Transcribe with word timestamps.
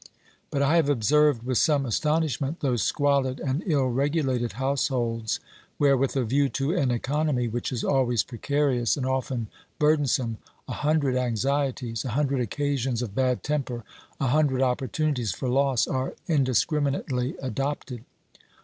But 0.49 0.63
I 0.63 0.77
have 0.77 0.89
observed, 0.89 1.43
with 1.43 1.59
some 1.59 1.85
astonishment, 1.85 2.61
those 2.61 2.81
squalid 2.81 3.39
and 3.39 3.61
ill 3.67 3.85
regulated 3.85 4.53
households 4.53 5.39
where, 5.77 5.95
with 5.95 6.15
a 6.15 6.23
view 6.25 6.49
to 6.49 6.75
an 6.75 6.89
economy 6.89 7.47
which 7.47 7.71
is 7.71 7.83
always 7.83 8.23
precarious 8.23 8.97
and 8.97 9.05
often 9.05 9.45
burden 9.77 10.07
some, 10.07 10.37
a 10.67 10.73
hundred 10.73 11.15
anxieties, 11.15 12.03
a 12.03 12.09
hundred 12.17 12.39
occasions 12.41 13.03
of 13.03 13.13
bad 13.13 13.43
temper, 13.43 13.83
a 14.19 14.29
hundred 14.29 14.63
opportunities 14.63 15.33
for 15.33 15.47
loss 15.47 15.85
are 15.85 16.15
indiscrimi 16.27 16.93
nately 16.93 17.37
adopted. 17.39 18.03